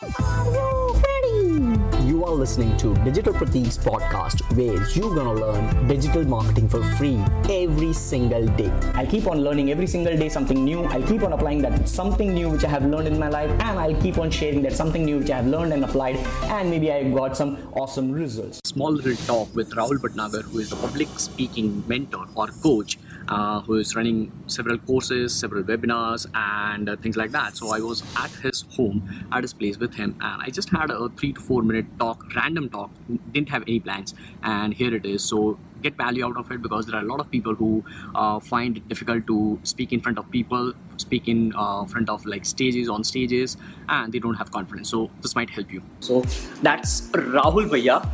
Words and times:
Are 0.00 0.46
you 0.50 0.94
ready? 1.04 2.06
You 2.08 2.24
are 2.24 2.32
listening 2.32 2.76
to 2.78 2.94
Digital 3.04 3.34
Pratik's 3.34 3.76
podcast 3.76 4.40
where 4.56 4.82
you're 4.94 5.14
gonna 5.14 5.34
learn 5.34 5.86
digital 5.86 6.24
marketing 6.24 6.68
for 6.68 6.82
free 6.96 7.22
every 7.50 7.92
single 7.92 8.46
day. 8.56 8.70
I'll 8.94 9.06
keep 9.06 9.26
on 9.26 9.42
learning 9.42 9.70
every 9.70 9.86
single 9.86 10.16
day 10.16 10.28
something 10.30 10.64
new. 10.64 10.84
I'll 10.84 11.02
keep 11.02 11.22
on 11.22 11.34
applying 11.34 11.60
that 11.62 11.88
something 11.88 12.32
new 12.32 12.48
which 12.48 12.64
I 12.64 12.68
have 12.68 12.86
learned 12.86 13.08
in 13.08 13.18
my 13.18 13.28
life, 13.28 13.50
and 13.50 13.78
I'll 13.78 14.00
keep 14.00 14.18
on 14.18 14.30
sharing 14.30 14.62
that 14.62 14.72
something 14.72 15.04
new 15.04 15.18
which 15.18 15.30
I 15.30 15.36
have 15.36 15.46
learned 15.46 15.72
and 15.74 15.84
applied, 15.84 16.16
and 16.56 16.70
maybe 16.70 16.90
I 16.90 17.10
got 17.10 17.36
some 17.36 17.58
awesome 17.74 18.12
results. 18.12 18.60
Small 18.64 18.92
little 18.92 19.16
talk 19.26 19.54
with 19.54 19.70
Rahul 19.72 19.98
Bhatnagar, 19.98 20.42
who 20.42 20.60
is 20.60 20.72
a 20.72 20.76
public 20.76 21.08
speaking 21.18 21.84
mentor 21.86 22.26
or 22.34 22.48
coach 22.48 22.98
uh, 23.28 23.60
who 23.60 23.76
is 23.76 23.94
running 23.96 24.32
several 24.46 24.78
courses, 24.78 25.34
several 25.34 25.62
webinars, 25.62 26.26
and 26.34 26.88
uh, 26.88 26.96
things 26.96 27.16
like 27.16 27.30
that. 27.32 27.56
So 27.56 27.72
I 27.72 27.80
was 27.80 28.02
at 28.16 28.30
his 28.30 28.64
home, 28.76 29.26
at 29.32 29.42
his 29.42 29.52
place 29.52 29.78
with 29.78 29.94
him, 29.94 30.16
and 30.20 30.42
I 30.42 30.50
just 30.50 30.70
had 30.70 30.90
a 30.90 31.08
three 31.10 31.32
to 31.32 31.40
four 31.40 31.62
minute 31.62 31.86
talk, 31.98 32.24
random 32.34 32.68
talk, 32.68 32.90
didn't 33.32 33.48
have 33.48 33.62
any 33.62 33.80
plans, 33.80 34.14
and 34.42 34.74
here 34.74 34.94
it 34.94 35.06
is. 35.06 35.22
So 35.22 35.58
get 35.82 35.96
value 35.96 36.24
out 36.24 36.36
of 36.36 36.50
it 36.50 36.62
because 36.62 36.86
there 36.86 36.96
are 36.96 37.02
a 37.02 37.06
lot 37.06 37.20
of 37.20 37.30
people 37.30 37.54
who 37.54 37.84
uh, 38.14 38.38
find 38.38 38.76
it 38.76 38.88
difficult 38.88 39.26
to 39.26 39.58
speak 39.64 39.92
in 39.92 40.00
front 40.00 40.18
of 40.18 40.30
people, 40.30 40.72
speak 40.96 41.28
in 41.28 41.52
uh, 41.56 41.84
front 41.84 42.08
of 42.08 42.24
like 42.24 42.44
stages 42.44 42.88
on 42.88 43.04
stages, 43.04 43.56
and 43.88 44.12
they 44.12 44.18
don't 44.18 44.34
have 44.34 44.50
confidence. 44.50 44.90
So 44.90 45.10
this 45.20 45.34
might 45.34 45.50
help 45.50 45.72
you. 45.72 45.82
So 46.00 46.20
that's 46.62 47.02
Rahul 47.10 47.68
Bhaiya. 47.68 48.08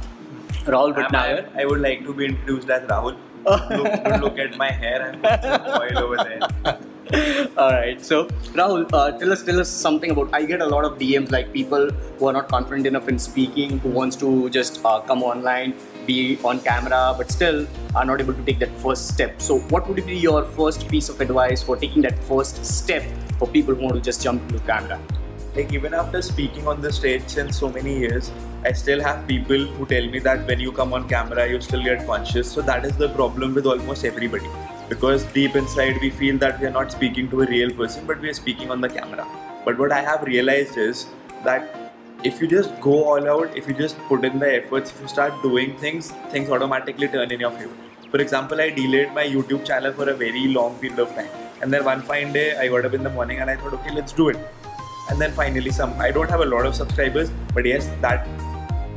Rahul 0.65 0.95
Bhatnagar. 0.95 1.49
I, 1.57 1.63
I 1.63 1.67
would 1.67 1.81
like 1.81 2.05
to 2.05 2.13
be 2.13 2.27
introduced 2.27 2.71
as 2.71 2.83
Rahul. 2.89 3.17
Look, 3.45 4.05
don't 4.05 4.21
look 4.21 4.39
at 4.39 4.57
my 4.57 4.71
hair 4.71 5.11
and 5.11 5.25
oil 5.83 5.99
over 5.99 6.17
there. 6.17 6.79
All 7.57 7.71
right. 7.71 8.05
So 8.05 8.27
Rahul, 8.59 8.89
uh, 8.93 9.13
tell 9.19 9.33
us 9.33 9.43
tell 9.43 9.61
us 9.61 9.71
something 9.71 10.11
about. 10.11 10.29
I 10.33 10.45
get 10.45 10.61
a 10.61 10.67
lot 10.67 10.85
of 10.85 10.99
DMs 10.99 11.31
like 11.31 11.53
people 11.53 11.91
who 12.19 12.27
are 12.27 12.33
not 12.33 12.49
confident 12.49 12.87
enough 12.87 13.09
in 13.09 13.19
speaking, 13.19 13.79
who 13.79 13.89
wants 13.89 14.17
to 14.17 14.51
just 14.51 14.85
uh, 14.85 15.01
come 15.01 15.23
online, 15.23 15.75
be 16.07 16.39
on 16.45 16.61
camera, 16.61 17.15
but 17.17 17.31
still 17.31 17.67
are 17.95 18.05
not 18.05 18.21
able 18.21 18.35
to 18.35 18.45
take 18.45 18.59
that 18.59 18.75
first 18.81 19.09
step. 19.09 19.41
So 19.41 19.61
what 19.75 19.89
would 19.89 20.05
be 20.05 20.17
your 20.17 20.45
first 20.45 20.89
piece 20.89 21.09
of 21.09 21.21
advice 21.21 21.63
for 21.63 21.77
taking 21.77 22.03
that 22.03 22.19
first 22.25 22.65
step 22.65 23.05
for 23.39 23.49
people 23.49 23.75
who 23.75 23.83
want 23.85 23.95
to 23.95 24.03
just 24.03 24.23
jump 24.23 24.43
into 24.43 24.61
camera? 24.67 25.01
Like 25.55 25.73
even 25.73 25.95
after 25.95 26.21
speaking 26.23 26.69
on 26.69 26.81
the 26.81 26.93
stage 26.93 27.23
since 27.27 27.59
so 27.59 27.69
many 27.71 27.99
years, 27.99 28.31
I 28.65 28.73
still 28.73 29.01
have 29.01 29.27
people 29.27 29.57
who 29.57 29.87
tell 29.87 30.07
me 30.07 30.19
that 30.21 30.47
when 30.47 30.61
you 30.61 30.73
come 30.73 30.93
on 30.93 31.09
camera, 31.09 31.49
you 31.49 31.61
still 31.61 31.83
get 31.83 32.07
conscious. 32.07 32.51
So 32.51 32.61
that 32.63 32.85
is 32.85 32.97
the 32.97 33.09
problem 33.09 33.55
with 33.55 33.67
almost 33.67 34.05
everybody. 34.05 34.49
Because 34.89 35.25
deep 35.33 35.57
inside, 35.57 35.99
we 36.01 36.11
feel 36.11 36.39
that 36.39 36.61
we 36.61 36.67
are 36.67 36.71
not 36.71 36.93
speaking 36.93 37.31
to 37.31 37.43
a 37.43 37.47
real 37.47 37.71
person, 37.71 38.07
but 38.07 38.21
we 38.21 38.29
are 38.29 38.35
speaking 38.35 38.71
on 38.71 38.81
the 38.81 38.89
camera. 38.89 39.27
But 39.65 39.79
what 39.79 39.91
I 39.91 40.01
have 40.01 40.23
realized 40.23 40.77
is 40.77 41.07
that 41.45 41.93
if 42.25 42.41
you 42.41 42.47
just 42.47 42.81
go 42.81 43.05
all 43.05 43.29
out, 43.29 43.57
if 43.57 43.67
you 43.69 43.75
just 43.75 43.99
put 44.09 44.25
in 44.25 44.39
the 44.39 44.63
efforts, 44.63 44.91
if 44.91 45.01
you 45.01 45.09
start 45.09 45.43
doing 45.43 45.77
things, 45.79 46.11
things 46.31 46.51
automatically 46.51 47.09
turn 47.09 47.31
in 47.33 47.41
your 47.41 47.51
favor. 47.53 47.75
For 48.11 48.21
example, 48.21 48.61
I 48.61 48.71
delayed 48.71 49.13
my 49.13 49.25
YouTube 49.25 49.65
channel 49.65 49.93
for 49.93 50.09
a 50.09 50.15
very 50.15 50.49
long 50.49 50.79
period 50.79 50.99
of 50.99 51.15
time. 51.15 51.29
And 51.61 51.73
then 51.73 51.85
one 51.85 52.03
fine 52.03 52.33
day, 52.33 52.57
I 52.57 52.69
got 52.69 52.85
up 52.85 52.95
in 52.95 53.03
the 53.03 53.11
morning 53.11 53.41
and 53.41 53.51
I 53.51 53.57
thought, 53.57 53.75
okay, 53.75 53.93
let's 53.93 54.13
do 54.13 54.29
it 54.29 54.39
and 55.09 55.21
then 55.21 55.33
finally 55.33 55.71
some 55.71 55.93
i 56.01 56.11
don't 56.11 56.31
have 56.31 56.41
a 56.41 56.51
lot 56.57 56.67
of 56.67 56.75
subscribers 56.75 57.31
but 57.55 57.65
yes 57.65 57.91
that 58.01 58.27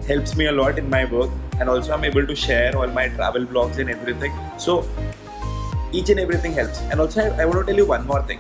helps 0.08 0.36
me 0.36 0.48
a 0.48 0.52
lot 0.52 0.78
in 0.80 0.90
my 0.90 1.06
work. 1.06 1.30
And 1.60 1.70
also 1.70 1.94
i'm 1.94 2.04
able 2.04 2.26
to 2.26 2.36
share 2.36 2.76
all 2.78 2.88
my 2.88 3.08
travel 3.10 3.46
blogs 3.46 3.78
and 3.78 3.90
everything. 3.90 4.34
So 4.58 4.88
each 5.92 6.10
and 6.10 6.20
everything 6.20 6.54
helps. 6.54 6.82
And 6.82 7.00
also 7.00 7.22
I, 7.22 7.42
I 7.42 7.46
want 7.46 7.60
to 7.60 7.66
tell 7.66 7.76
you 7.76 7.86
one 7.86 8.08
more 8.08 8.24
thing. 8.24 8.40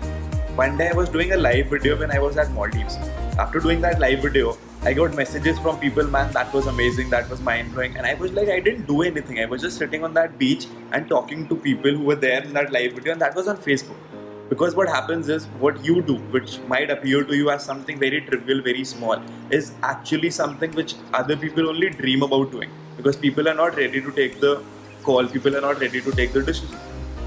One 0.56 0.78
day 0.78 0.90
i 0.90 0.94
was 0.94 1.10
doing 1.10 1.32
a 1.34 1.38
live 1.38 1.68
video 1.68 1.98
when 1.98 2.12
i 2.12 2.20
was 2.20 2.38
at 2.38 2.52
maldives. 2.52 2.96
After 3.38 3.60
doing 3.60 3.82
that 3.82 4.00
live 4.00 4.22
video 4.22 4.58
i 4.84 4.94
got 4.94 5.16
messages 5.16 5.60
from 5.60 5.80
people 5.80 6.08
man 6.16 6.32
that 6.34 6.54
was 6.54 6.68
amazing. 6.68 7.10
That 7.10 7.30
was 7.30 7.42
mind-blowing. 7.42 7.98
And 7.98 8.06
i 8.06 8.16
was 8.16 8.32
like 8.34 8.50
i 8.50 8.60
didn't 8.60 8.88
do 8.88 9.02
anything. 9.04 9.40
I 9.40 9.46
was 9.46 9.62
just 9.62 9.78
sitting 9.78 10.04
on 10.04 10.14
that 10.16 10.38
beach 10.40 10.68
and 10.92 11.08
talking 11.08 11.48
to 11.50 11.56
people 11.56 11.92
who 11.92 12.04
were 12.04 12.16
there 12.16 12.44
in 12.44 12.54
that 12.54 12.72
live 12.72 12.94
video. 12.94 13.14
And 13.14 13.22
that 13.22 13.36
was 13.36 13.48
on 13.48 13.58
facebook 13.58 14.11
because 14.52 14.76
what 14.76 14.90
happens 14.90 15.30
is 15.34 15.46
what 15.64 15.78
you 15.86 16.02
do 16.08 16.16
which 16.36 16.60
might 16.72 16.90
appear 16.94 17.24
to 17.24 17.36
you 17.42 17.50
as 17.52 17.64
something 17.64 17.98
very 17.98 18.20
trivial 18.30 18.62
very 18.62 18.84
small 18.84 19.22
is 19.50 19.72
actually 19.82 20.32
something 20.38 20.74
which 20.80 20.96
other 21.14 21.38
people 21.38 21.70
only 21.70 21.90
dream 21.90 22.22
about 22.22 22.52
doing. 22.52 22.70
Because 22.98 23.16
people 23.16 23.48
are 23.48 23.54
not 23.54 23.78
ready 23.78 24.02
to 24.02 24.12
take 24.12 24.42
the 24.42 24.62
call 25.04 25.26
people 25.26 25.56
are 25.56 25.62
not 25.62 25.80
ready 25.80 26.02
to 26.02 26.12
take 26.12 26.34
the 26.34 26.44
decision. 26.44 26.78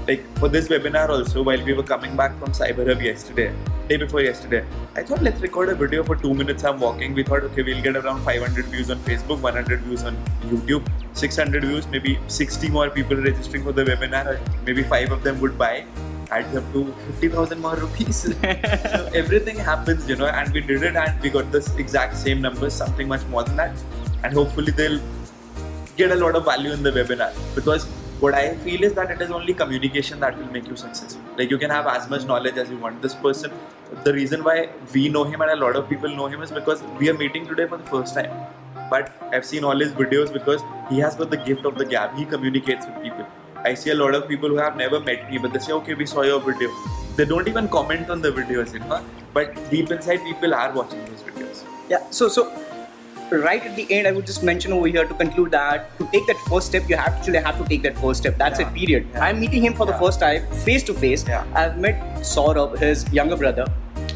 Like 0.07 0.23
for 0.37 0.49
this 0.49 0.67
webinar 0.67 1.09
also 1.09 1.41
while 1.41 1.65
we 1.65 1.73
were 1.73 1.89
coming 1.95 2.15
back 2.15 2.37
from 2.37 2.51
cyber 2.59 2.87
hub 2.87 3.01
yesterday 3.01 3.51
day 3.89 3.97
before 3.97 4.21
yesterday 4.21 4.63
i 4.95 5.03
thought 5.07 5.21
let's 5.21 5.41
record 5.41 5.69
a 5.69 5.75
video 5.75 6.03
for 6.03 6.15
two 6.15 6.33
minutes. 6.35 6.63
I'm 6.63 6.79
walking. 6.79 7.15
We 7.15 7.23
thought 7.23 7.43
okay 7.49 7.63
we'll 7.63 7.81
get 7.81 7.95
around 7.95 8.23
500 8.23 8.65
views 8.65 8.91
on 8.91 8.99
facebook 9.11 9.41
100 9.41 9.79
views 9.81 10.03
on 10.03 10.15
youtube 10.53 10.87
600 11.13 11.63
views 11.63 11.87
maybe 11.87 12.19
60 12.27 12.69
more 12.69 12.89
people 12.91 13.17
registering 13.17 13.63
for 13.63 13.71
the 13.71 13.83
webinar 13.93 14.39
maybe 14.63 14.83
five 14.83 15.11
of 15.11 15.23
them 15.23 15.39
would 15.41 15.57
buy 15.57 15.85
adds 16.35 16.55
up 16.55 16.71
to 16.73 16.85
50,000 17.19 17.59
more 17.59 17.75
rupees. 17.75 18.21
so 18.93 19.09
everything 19.13 19.57
happens, 19.57 20.07
you 20.09 20.15
know, 20.15 20.27
and 20.27 20.53
we 20.53 20.61
did 20.61 20.83
it 20.83 20.95
and 20.95 21.21
we 21.21 21.29
got 21.29 21.51
this 21.51 21.75
exact 21.75 22.17
same 22.17 22.41
number, 22.41 22.69
something 22.69 23.07
much 23.07 23.25
more 23.27 23.43
than 23.43 23.55
that. 23.57 23.83
And 24.23 24.33
hopefully 24.33 24.71
they'll 24.71 24.99
get 25.97 26.11
a 26.11 26.15
lot 26.15 26.35
of 26.35 26.45
value 26.45 26.71
in 26.71 26.83
the 26.83 26.91
webinar 26.91 27.33
because 27.55 27.85
what 28.19 28.33
I 28.33 28.55
feel 28.55 28.83
is 28.83 28.93
that 28.93 29.11
it 29.11 29.21
is 29.21 29.31
only 29.31 29.53
communication 29.53 30.19
that 30.21 30.37
will 30.37 30.51
make 30.51 30.67
you 30.67 30.75
successful. 30.75 31.21
Like 31.37 31.51
you 31.51 31.57
can 31.57 31.69
have 31.69 31.87
as 31.87 32.09
much 32.09 32.25
knowledge 32.25 32.57
as 32.57 32.69
you 32.69 32.77
want. 32.77 33.01
This 33.01 33.13
person, 33.13 33.51
the 34.03 34.13
reason 34.13 34.43
why 34.43 34.69
we 34.93 35.09
know 35.09 35.23
him 35.25 35.41
and 35.41 35.51
a 35.51 35.55
lot 35.55 35.75
of 35.75 35.89
people 35.89 36.15
know 36.15 36.27
him 36.27 36.41
is 36.41 36.51
because 36.51 36.83
we 36.99 37.09
are 37.09 37.13
meeting 37.13 37.45
today 37.45 37.67
for 37.67 37.77
the 37.77 37.83
first 37.83 38.15
time. 38.15 38.31
But 38.89 39.11
I've 39.33 39.45
seen 39.45 39.63
all 39.63 39.77
his 39.77 39.91
videos 39.91 40.31
because 40.31 40.61
he 40.89 40.99
has 40.99 41.15
got 41.15 41.29
the 41.29 41.37
gift 41.37 41.65
of 41.65 41.77
the 41.77 41.85
gab. 41.85 42.15
He 42.15 42.25
communicates 42.25 42.85
with 42.85 43.01
people. 43.03 43.27
I 43.63 43.73
see 43.73 43.91
a 43.91 43.95
lot 43.95 44.13
of 44.15 44.27
people 44.27 44.49
who 44.49 44.57
have 44.57 44.75
never 44.75 44.99
met 44.99 45.29
me, 45.31 45.37
but 45.37 45.53
they 45.53 45.59
say, 45.59 45.71
okay, 45.73 45.93
we 45.93 46.05
saw 46.05 46.21
your 46.21 46.39
video. 46.39 46.69
They 47.15 47.25
don't 47.25 47.47
even 47.47 47.67
comment 47.67 48.09
on 48.09 48.21
the 48.21 48.31
videos, 48.31 48.73
you 48.73 48.79
know? 48.79 49.03
but 49.33 49.53
deep 49.69 49.91
inside, 49.91 50.17
people 50.23 50.53
are 50.53 50.71
watching 50.73 51.03
those 51.05 51.21
videos. 51.23 51.63
Yeah, 51.89 52.09
so, 52.09 52.27
so 52.29 52.51
right 53.31 53.63
at 53.65 53.75
the 53.75 53.91
end, 53.91 54.07
I 54.07 54.11
would 54.11 54.25
just 54.25 54.43
mention 54.43 54.71
over 54.71 54.87
here 54.87 55.05
to 55.05 55.13
conclude 55.13 55.51
that 55.51 55.97
to 55.97 56.07
take 56.11 56.27
that 56.27 56.37
first 56.49 56.67
step, 56.67 56.87
you 56.89 56.95
actually 56.95 57.39
have 57.39 57.57
to 57.57 57.67
take 57.67 57.81
that 57.83 57.97
first 57.97 58.21
step. 58.21 58.37
That's 58.37 58.59
Yeah. 58.59 58.67
it, 58.67 58.73
period. 58.73 59.07
Yeah. 59.13 59.25
I'm 59.25 59.39
meeting 59.39 59.63
him 59.63 59.73
for 59.73 59.85
the 59.85 59.93
first 59.93 60.19
time, 60.19 60.45
face 60.63 60.83
to 60.83 60.93
face. 60.93 61.25
Yeah. 61.27 61.43
I've 61.53 61.77
met 61.77 62.01
Saurabh, 62.19 62.77
his 62.79 63.05
younger 63.11 63.35
brother. 63.35 63.65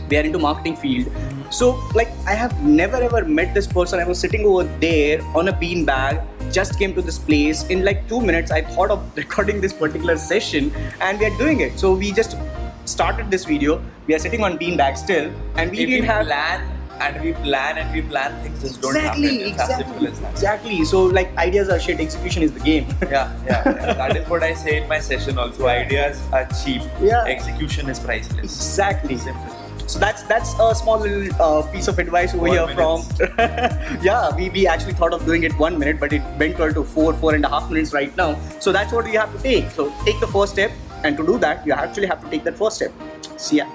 We 0.09 0.17
are 0.17 0.21
into 0.21 0.39
marketing 0.39 0.75
field. 0.75 1.11
So, 1.49 1.83
like, 1.95 2.09
I 2.27 2.35
have 2.35 2.63
never 2.63 2.97
ever 2.97 3.25
met 3.25 3.53
this 3.53 3.65
person. 3.65 3.99
I 3.99 4.05
was 4.05 4.19
sitting 4.19 4.45
over 4.45 4.63
there 4.79 5.21
on 5.35 5.47
a 5.47 5.53
bean 5.57 5.83
bag, 5.83 6.21
just 6.51 6.77
came 6.77 6.93
to 6.93 7.01
this 7.01 7.17
place. 7.17 7.63
In 7.67 7.83
like 7.83 8.07
two 8.07 8.21
minutes, 8.21 8.51
I 8.51 8.61
thought 8.61 8.91
of 8.91 9.17
recording 9.17 9.59
this 9.59 9.73
particular 9.73 10.17
session, 10.17 10.71
and 11.01 11.19
we 11.19 11.25
are 11.25 11.37
doing 11.37 11.61
it. 11.61 11.79
So, 11.79 11.93
we 11.93 12.11
just 12.11 12.37
started 12.85 13.31
this 13.31 13.45
video. 13.45 13.81
We 14.07 14.13
are 14.15 14.19
sitting 14.19 14.43
on 14.43 14.57
bean 14.57 14.77
bag 14.77 14.97
still, 14.97 15.31
and 15.55 15.71
we 15.71 15.79
if 15.79 15.89
didn't 15.89 16.05
have 16.05 16.27
plan 16.27 16.75
and 16.99 17.21
we 17.23 17.33
plan 17.33 17.77
and 17.77 17.93
we 17.93 18.01
plan, 18.01 18.41
things 18.43 18.61
just 18.61 18.81
don't 18.81 18.95
exactly, 18.95 19.23
happen. 19.23 19.53
It's 19.53 19.61
exactly, 19.61 20.07
as 20.07 20.19
exactly. 20.19 20.85
So 20.85 21.03
like 21.05 21.35
ideas 21.37 21.69
are 21.69 21.79
shit, 21.79 21.99
execution 21.99 22.43
is 22.43 22.51
the 22.53 22.59
game. 22.59 22.87
Yeah, 23.03 23.09
yeah, 23.45 23.63
yeah. 23.65 23.93
that 23.93 24.17
is 24.17 24.27
what 24.27 24.43
I 24.43 24.53
say 24.53 24.81
in 24.81 24.87
my 24.89 24.99
session 24.99 25.37
also. 25.37 25.67
Ideas 25.67 26.21
are 26.31 26.47
cheap. 26.63 26.81
Yeah. 27.01 27.23
Execution 27.25 27.89
is 27.89 27.99
priceless. 27.99 28.43
exactly. 28.43 29.17
Simple. 29.17 29.68
So 29.89 29.97
that's 29.97 30.21
that's 30.31 30.53
a 30.59 30.75
small 30.75 30.99
little 30.99 31.41
uh, 31.41 31.63
piece 31.71 31.87
of 31.87 31.97
advice 31.97 32.35
over 32.35 32.45
Four 32.45 32.55
here 32.55 32.67
from. 32.75 33.01
yeah, 34.03 34.35
we, 34.35 34.49
we 34.51 34.67
actually 34.67 34.93
thought 34.93 35.13
of 35.13 35.25
doing 35.25 35.41
it 35.41 35.57
one 35.57 35.79
minute, 35.79 35.99
but 35.99 36.13
it 36.13 36.21
went 36.37 36.57
to 36.57 36.83
four 36.83 37.11
four 37.15 37.33
and 37.33 37.43
a 37.43 37.49
half 37.49 37.71
minutes 37.71 37.91
right 37.91 38.15
now. 38.15 38.37
So 38.59 38.71
that's 38.71 38.93
what 38.93 39.11
you 39.11 39.17
have 39.17 39.35
to 39.35 39.41
take. 39.41 39.71
So 39.71 39.91
take 40.05 40.19
the 40.19 40.27
first 40.27 40.53
step, 40.53 40.71
and 41.03 41.17
to 41.17 41.25
do 41.25 41.39
that, 41.39 41.65
you 41.65 41.73
actually 41.73 42.05
have 42.05 42.23
to 42.23 42.29
take 42.29 42.43
that 42.43 42.55
first 42.55 42.75
step. 42.75 42.93
See 43.37 43.57
ya. 43.57 43.67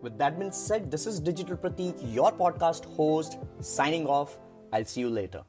With 0.00 0.16
that 0.16 0.38
being 0.38 0.52
said, 0.52 0.90
this 0.90 1.06
is 1.06 1.20
Digital 1.20 1.58
Pratik, 1.58 2.00
your 2.14 2.32
podcast 2.32 2.86
host, 2.96 3.38
signing 3.60 4.06
off. 4.06 4.38
I'll 4.72 4.86
see 4.86 5.00
you 5.00 5.10
later. 5.10 5.42